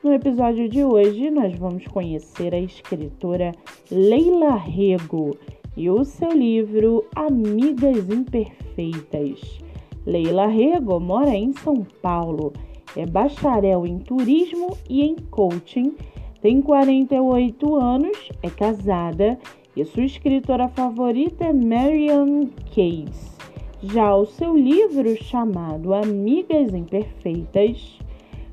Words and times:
No 0.00 0.12
episódio 0.14 0.68
de 0.68 0.84
hoje, 0.84 1.28
nós 1.28 1.58
vamos 1.58 1.84
conhecer 1.88 2.54
a 2.54 2.60
escritora 2.60 3.52
Leila 3.90 4.54
Rego 4.54 5.36
e 5.76 5.90
o 5.90 6.04
seu 6.04 6.30
livro 6.30 7.04
Amigas 7.16 8.08
Imperfeitas. 8.08 9.58
Leila 10.06 10.46
Rego 10.46 11.00
mora 11.00 11.34
em 11.34 11.52
São 11.52 11.84
Paulo, 12.00 12.52
é 12.96 13.04
bacharel 13.06 13.84
em 13.84 13.98
turismo 13.98 14.78
e 14.88 15.02
em 15.02 15.16
coaching, 15.16 15.96
tem 16.40 16.62
48 16.62 17.74
anos, 17.74 18.28
é 18.40 18.48
casada 18.48 19.36
e 19.76 19.84
sua 19.84 20.04
escritora 20.04 20.68
favorita 20.68 21.44
é 21.44 21.52
Marian 21.52 22.46
Case. 22.72 23.36
Já 23.82 24.14
o 24.14 24.26
seu 24.26 24.56
livro 24.56 25.20
chamado 25.24 25.92
Amigas 25.92 26.72
Imperfeitas 26.72 27.98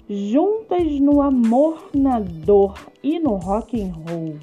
juntas 0.10 1.00
no 1.00 1.22
amor, 1.22 1.90
na 1.94 2.20
dor 2.20 2.76
e 3.04 3.20
no 3.20 3.36
rock 3.36 3.82
and 3.82 3.94
roll. 4.08 4.36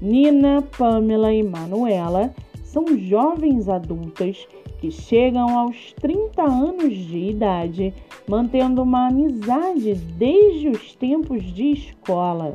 Nina, 0.00 0.62
Pamela 0.76 1.32
e 1.32 1.42
Manuela 1.42 2.34
são 2.64 2.96
jovens 2.96 3.68
adultas 3.68 4.46
que 4.78 4.90
chegam 4.90 5.58
aos 5.58 5.92
30 6.00 6.42
anos 6.42 6.94
de 6.94 7.18
idade, 7.30 7.92
mantendo 8.26 8.82
uma 8.82 9.08
amizade 9.08 9.94
desde 9.94 10.68
os 10.68 10.94
tempos 10.96 11.42
de 11.42 11.72
escola. 11.72 12.54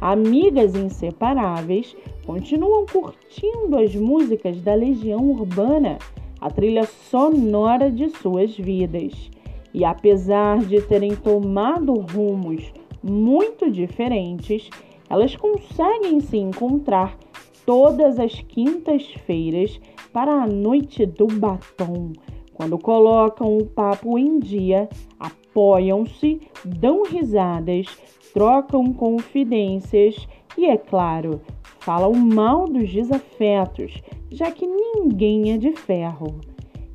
Amigas 0.00 0.74
inseparáveis, 0.74 1.94
continuam 2.24 2.86
curtindo 2.86 3.76
as 3.76 3.94
músicas 3.94 4.60
da 4.62 4.74
Legião 4.74 5.30
Urbana, 5.30 5.98
a 6.40 6.50
trilha 6.50 6.84
sonora 6.84 7.90
de 7.90 8.08
suas 8.10 8.56
vidas. 8.56 9.30
E 9.72 9.84
apesar 9.84 10.58
de 10.58 10.80
terem 10.82 11.14
tomado 11.14 11.92
rumos 11.94 12.72
muito 13.02 13.70
diferentes, 13.70 14.68
elas 15.08 15.36
conseguem 15.36 16.20
se 16.20 16.36
encontrar 16.36 17.16
todas 17.64 18.18
as 18.18 18.40
quintas-feiras 18.40 19.80
para 20.12 20.42
a 20.42 20.46
noite 20.46 21.04
do 21.06 21.26
batom. 21.26 22.12
Quando 22.54 22.78
colocam 22.78 23.56
o 23.56 23.66
papo 23.66 24.18
em 24.18 24.38
dia, 24.40 24.88
apoiam-se, 25.20 26.40
dão 26.64 27.04
risadas, 27.04 27.86
trocam 28.32 28.92
confidências 28.92 30.26
e, 30.56 30.66
é 30.66 30.76
claro, 30.76 31.40
falam 31.78 32.12
mal 32.14 32.64
dos 32.64 32.92
desafetos, 32.92 34.02
já 34.30 34.50
que 34.50 34.66
ninguém 34.66 35.52
é 35.52 35.58
de 35.58 35.72
ferro. 35.72 36.40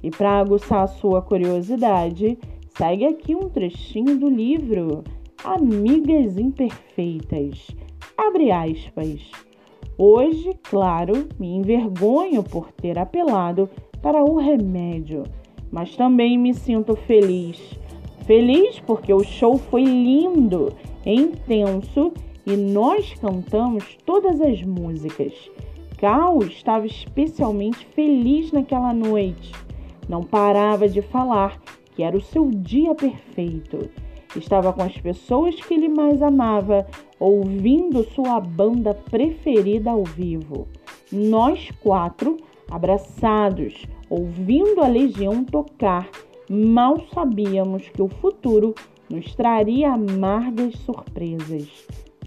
E 0.03 0.11
para 0.11 0.39
aguçar 0.39 0.87
sua 0.89 1.21
curiosidade, 1.21 2.37
Segue 2.75 3.05
aqui 3.05 3.35
um 3.35 3.49
trechinho 3.49 4.17
do 4.17 4.27
livro 4.27 5.03
Amigas 5.43 6.39
Imperfeitas. 6.39 7.67
Abre 8.17 8.49
aspas. 8.49 9.29
Hoje, 9.95 10.57
claro, 10.63 11.27
me 11.39 11.55
envergonho 11.55 12.41
por 12.41 12.71
ter 12.71 12.97
apelado 12.97 13.69
para 14.01 14.23
o 14.23 14.39
remédio, 14.39 15.21
mas 15.71 15.95
também 15.95 16.35
me 16.35 16.51
sinto 16.51 16.95
feliz. 16.95 17.79
Feliz 18.25 18.79
porque 18.79 19.13
o 19.13 19.23
show 19.23 19.55
foi 19.55 19.83
lindo, 19.83 20.73
intenso 21.05 22.11
e 22.43 22.57
nós 22.57 23.13
cantamos 23.21 23.95
todas 24.03 24.41
as 24.41 24.63
músicas. 24.63 25.31
Cal 25.99 26.39
estava 26.39 26.87
especialmente 26.87 27.85
feliz 27.85 28.51
naquela 28.51 28.95
noite. 28.95 29.51
Não 30.09 30.23
parava 30.23 30.89
de 30.89 31.03
falar 31.03 31.61
que 31.95 32.03
era 32.03 32.17
o 32.17 32.21
seu 32.21 32.49
dia 32.49 32.93
perfeito. 32.95 33.89
Estava 34.35 34.73
com 34.73 34.81
as 34.81 34.97
pessoas 34.99 35.55
que 35.55 35.73
ele 35.73 35.89
mais 35.89 36.21
amava, 36.21 36.87
ouvindo 37.19 38.03
sua 38.03 38.39
banda 38.39 38.93
preferida 38.93 39.91
ao 39.91 40.03
vivo. 40.03 40.67
Nós 41.11 41.69
quatro, 41.81 42.37
abraçados, 42.69 43.85
ouvindo 44.09 44.81
a 44.81 44.87
legião 44.87 45.43
tocar, 45.43 46.09
mal 46.49 46.99
sabíamos 47.13 47.87
que 47.89 48.01
o 48.01 48.07
futuro 48.07 48.73
nos 49.09 49.35
traria 49.35 49.93
amargas 49.93 50.73
surpresas. 50.79 51.69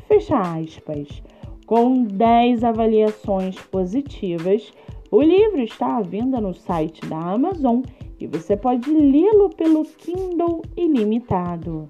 Fecha 0.06 0.38
aspas. 0.38 1.22
Com 1.66 2.04
10 2.04 2.62
avaliações 2.62 3.56
positivas, 3.56 4.72
o 5.10 5.20
livro 5.20 5.60
está 5.60 5.96
à 5.96 6.00
venda 6.00 6.40
no 6.40 6.54
site 6.54 7.00
da 7.08 7.18
Amazon 7.18 7.80
e 8.18 8.26
você 8.26 8.56
pode 8.56 8.90
lê-lo 8.90 9.50
pelo 9.50 9.84
Kindle 9.84 10.62
ilimitado. 10.76 11.88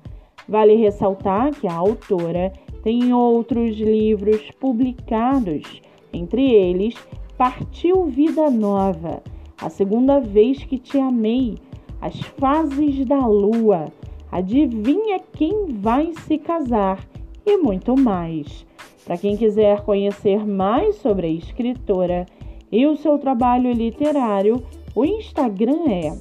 Vale 0.48 0.74
ressaltar 0.76 1.52
que 1.52 1.66
a 1.66 1.74
autora 1.74 2.52
tem 2.82 3.12
outros 3.12 3.76
livros 3.76 4.50
publicados, 4.60 5.82
entre 6.12 6.52
eles 6.52 6.94
Partiu 7.36 8.06
Vida 8.06 8.48
Nova, 8.48 9.22
A 9.60 9.68
Segunda 9.68 10.20
Vez 10.20 10.62
que 10.64 10.78
Te 10.78 10.98
Amei, 10.98 11.56
As 12.00 12.18
Fases 12.38 13.04
da 13.04 13.26
Lua, 13.26 13.92
Adivinha 14.30 15.20
Quem 15.32 15.66
Vai 15.66 16.12
Se 16.12 16.38
Casar 16.38 17.06
e 17.44 17.56
muito 17.56 17.96
mais. 17.96 18.64
Para 19.04 19.16
quem 19.16 19.36
quiser 19.36 19.82
conhecer 19.82 20.44
mais 20.46 20.96
sobre 20.96 21.26
a 21.26 21.30
escritora 21.30 22.26
e 22.72 22.86
o 22.86 22.96
seu 22.96 23.18
trabalho 23.18 23.70
literário, 23.72 24.62
o 24.96 25.04
Instagram 25.04 25.84
é 25.88 26.18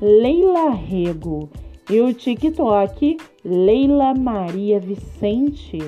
@leila_rego 0.00 1.50
e 1.90 2.00
o 2.00 2.14
TikTok 2.14 3.18
Leila 3.44 4.14
Maria 4.14 4.80
Vicente. 4.80 5.78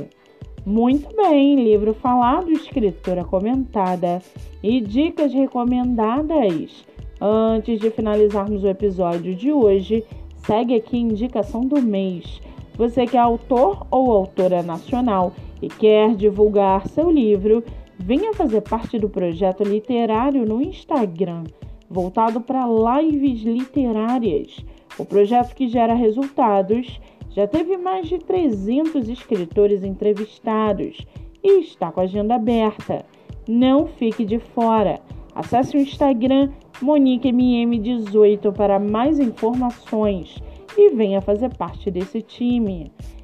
Muito 0.66 1.08
bem, 1.16 1.56
livro 1.64 1.94
falado, 1.94 2.52
escritora 2.52 3.24
comentada 3.24 4.20
e 4.62 4.78
dicas 4.78 5.32
recomendadas. 5.32 6.84
Antes 7.18 7.80
de 7.80 7.90
finalizarmos 7.90 8.62
o 8.62 8.68
episódio 8.68 9.34
de 9.34 9.50
hoje, 9.50 10.04
segue 10.46 10.74
aqui 10.74 10.96
a 10.96 11.00
indicação 11.00 11.62
do 11.62 11.80
mês. 11.80 12.42
Você 12.76 13.06
que 13.06 13.16
é 13.16 13.20
autor 13.20 13.86
ou 13.90 14.12
autora 14.12 14.62
nacional 14.62 15.32
e 15.62 15.68
quer 15.68 16.14
divulgar 16.14 16.86
seu 16.88 17.10
livro, 17.10 17.64
Venha 17.98 18.34
fazer 18.34 18.60
parte 18.60 18.98
do 18.98 19.08
projeto 19.08 19.62
literário 19.62 20.44
no 20.44 20.60
Instagram, 20.60 21.44
voltado 21.88 22.40
para 22.40 22.66
lives 22.66 23.42
literárias. 23.42 24.64
O 24.98 25.04
projeto 25.04 25.54
que 25.54 25.68
gera 25.68 25.94
resultados 25.94 27.00
já 27.30 27.46
teve 27.46 27.76
mais 27.76 28.08
de 28.08 28.18
300 28.18 29.08
escritores 29.08 29.82
entrevistados 29.82 30.98
e 31.42 31.60
está 31.60 31.90
com 31.90 32.00
a 32.00 32.04
agenda 32.04 32.34
aberta. 32.34 33.04
Não 33.48 33.86
fique 33.86 34.24
de 34.24 34.38
fora. 34.38 35.00
Acesse 35.34 35.76
o 35.76 35.80
Instagram 35.80 36.50
MoniqueMM18 36.82 38.52
para 38.52 38.78
mais 38.78 39.18
informações 39.18 40.42
e 40.76 40.90
venha 40.90 41.20
fazer 41.20 41.54
parte 41.56 41.90
desse 41.90 42.22
time. 42.22 42.92